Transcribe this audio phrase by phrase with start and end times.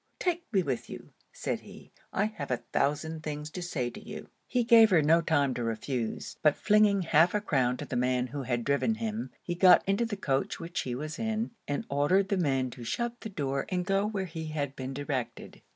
[0.17, 1.91] take me with you,' said he.
[2.11, 5.63] 'I have a thousand things to say to you.' He gave her no time to
[5.63, 9.87] refuse: but flinging half a crown to the man who had driven him, he got
[9.87, 13.67] into the coach which she was in, and ordered the man to shut the door
[13.69, 15.61] and go where he had been directed.